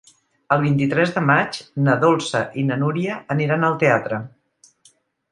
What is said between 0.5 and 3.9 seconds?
El vint-i-tres de maig na Dolça i na Núria aniran al